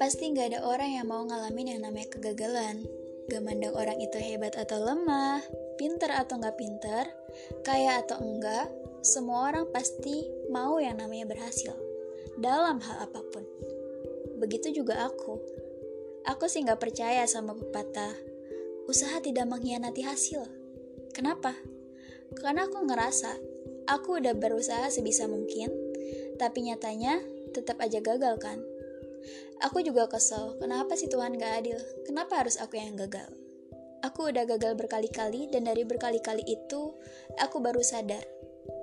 [0.00, 2.86] Pasti gak ada orang yang mau ngalamin yang namanya kegagalan.
[3.26, 5.42] Gak mandang orang itu hebat atau lemah,
[5.82, 7.10] pinter atau gak pinter,
[7.66, 8.70] kaya atau enggak,
[9.02, 11.74] semua orang pasti mau yang namanya berhasil.
[12.38, 13.42] Dalam hal apa pun.
[14.38, 15.42] Begitu juga aku.
[16.30, 18.14] Aku sih gak percaya sama pepatah,
[18.86, 20.46] usaha tidak mengkhianati hasil.
[21.10, 21.79] Kenapa?
[22.38, 23.32] Karena aku ngerasa,
[23.90, 25.72] aku udah berusaha sebisa mungkin,
[26.38, 27.18] tapi nyatanya
[27.50, 28.58] tetap aja gagal kan?
[29.60, 31.78] Aku juga kesel, kenapa sih Tuhan gak adil?
[32.08, 33.28] Kenapa harus aku yang gagal?
[34.00, 36.96] Aku udah gagal berkali-kali dan dari berkali-kali itu
[37.36, 38.24] aku baru sadar,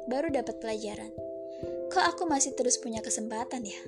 [0.05, 1.09] baru dapat pelajaran.
[1.89, 3.81] Kok aku masih terus punya kesempatan ya?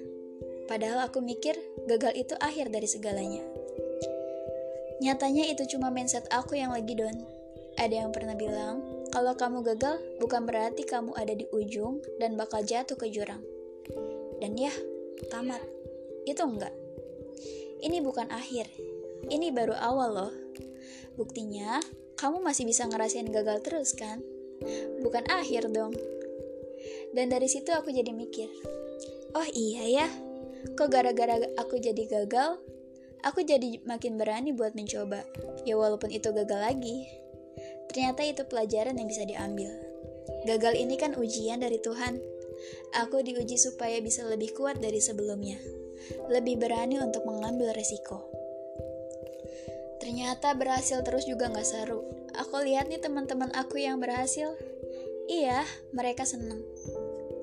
[0.65, 1.53] Padahal aku mikir
[1.85, 3.45] gagal itu akhir dari segalanya.
[5.05, 7.21] Nyatanya itu cuma mindset aku yang lagi down.
[7.77, 12.61] Ada yang pernah bilang, kalau kamu gagal bukan berarti kamu ada di ujung dan bakal
[12.61, 13.41] jatuh ke jurang.
[14.37, 14.71] Dan ya,
[15.33, 15.61] tamat.
[16.23, 16.71] Itu enggak.
[17.81, 18.69] Ini bukan akhir.
[19.27, 20.33] Ini baru awal loh.
[21.17, 21.81] Buktinya,
[22.15, 24.23] kamu masih bisa ngerasain gagal terus kan?
[25.03, 25.95] Bukan akhir dong.
[27.11, 28.47] Dan dari situ aku jadi mikir,
[29.33, 30.07] oh iya ya,
[30.77, 32.61] kok gara-gara aku jadi gagal,
[33.25, 35.25] aku jadi makin berani buat mencoba.
[35.65, 37.09] Ya walaupun itu gagal lagi.
[37.89, 39.73] Ternyata itu pelajaran yang bisa diambil.
[40.45, 42.21] Gagal ini kan ujian dari Tuhan.
[43.05, 45.57] Aku diuji supaya bisa lebih kuat dari sebelumnya
[46.29, 48.25] lebih berani untuk mengambil resiko.
[49.99, 52.01] Ternyata berhasil terus juga gak seru.
[52.39, 54.55] Aku lihat nih teman-teman aku yang berhasil.
[55.27, 56.63] Iya, mereka seneng.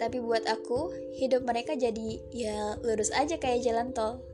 [0.00, 4.24] Tapi buat aku, hidup mereka jadi ya lurus aja kayak jalan tol.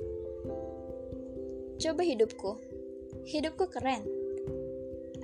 [1.83, 2.56] Coba hidupku.
[3.27, 4.06] Hidupku keren.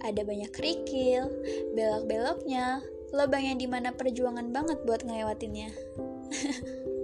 [0.04, 1.26] Ada banyak kerikil,
[1.74, 5.70] belok-beloknya, lubang yang di mana perjuangan banget buat ngelewatinnya.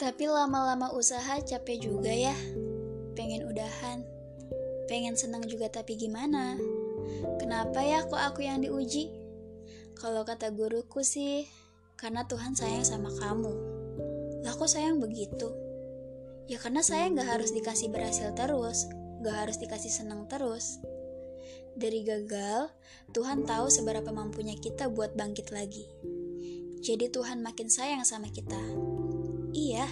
[0.00, 2.32] Tapi lama-lama usaha capek juga ya.
[3.12, 4.00] Pengen udahan.
[4.88, 6.56] Pengen senang juga tapi gimana?
[7.36, 9.12] Kenapa ya kok aku yang diuji?
[9.94, 11.44] Kalau kata guruku sih,
[12.00, 13.52] karena Tuhan sayang sama kamu.
[14.40, 15.52] Lah kok sayang begitu?
[16.48, 18.88] Ya karena saya nggak harus dikasih berhasil terus,
[19.20, 20.80] nggak harus dikasih senang terus.
[21.76, 22.72] Dari gagal,
[23.14, 25.86] Tuhan tahu seberapa mampunya kita buat bangkit lagi.
[26.80, 28.58] Jadi Tuhan makin sayang sama kita.
[29.52, 29.86] Iya,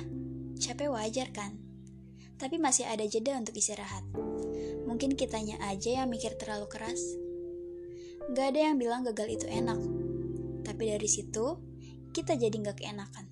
[0.56, 1.60] capek wajar kan?
[2.40, 4.02] Tapi masih ada jeda untuk istirahat.
[4.88, 7.00] Mungkin kitanya aja yang mikir terlalu keras.
[8.32, 9.78] Gak ada yang bilang gagal itu enak.
[10.64, 11.60] Tapi dari situ,
[12.16, 13.28] kita jadi gak keenakan.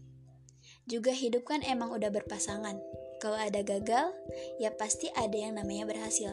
[0.86, 2.78] Juga hidup kan emang udah berpasangan.
[3.22, 4.12] Kalau ada gagal,
[4.60, 6.32] ya pasti ada yang namanya berhasil.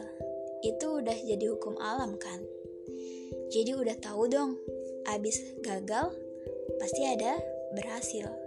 [0.60, 2.40] Itu udah jadi hukum alam kan?
[3.52, 4.60] Jadi udah tahu dong,
[5.08, 6.12] abis gagal,
[6.80, 7.40] pasti ada
[7.74, 8.44] berhasil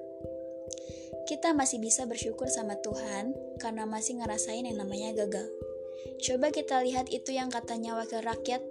[1.27, 5.51] kita masih bisa bersyukur sama Tuhan karena masih ngerasain yang namanya gagal.
[6.23, 8.63] Coba kita lihat itu yang katanya wakil rakyat,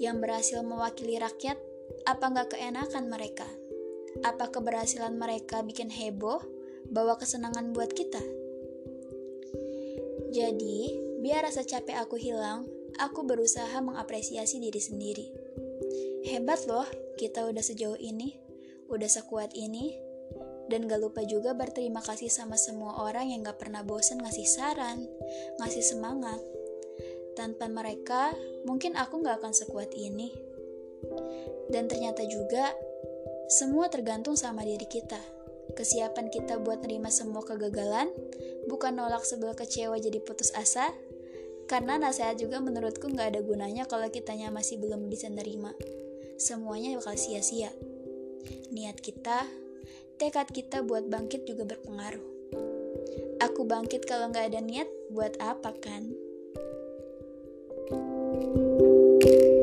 [0.00, 1.60] yang berhasil mewakili rakyat,
[2.08, 3.44] apa nggak keenakan mereka?
[4.24, 6.40] Apa keberhasilan mereka bikin heboh,
[6.88, 8.24] bawa kesenangan buat kita?
[10.36, 10.92] Jadi,
[11.24, 12.68] biar rasa capek aku hilang,
[13.00, 15.26] aku berusaha mengapresiasi diri sendiri.
[16.28, 16.84] Hebat loh,
[17.16, 18.36] kita udah sejauh ini,
[18.92, 19.96] udah sekuat ini,
[20.68, 25.08] dan gak lupa juga berterima kasih sama semua orang yang gak pernah bosan ngasih saran,
[25.56, 26.44] ngasih semangat.
[27.32, 28.36] Tanpa mereka,
[28.68, 30.36] mungkin aku gak akan sekuat ini.
[31.72, 32.76] Dan ternyata juga,
[33.48, 35.35] semua tergantung sama diri kita.
[35.76, 38.08] Kesiapan kita buat nerima semua kegagalan,
[38.66, 40.88] bukan nolak sebel kecewa jadi putus asa,
[41.68, 45.76] karena nasihat juga menurutku gak ada gunanya kalau kitanya masih belum bisa nerima.
[46.40, 47.68] Semuanya bakal sia-sia.
[48.72, 49.44] Niat kita
[50.16, 52.24] tekad kita buat bangkit juga berpengaruh.
[53.44, 56.08] Aku bangkit kalau nggak ada niat, buat apa kan?
[57.86, 59.55] thank you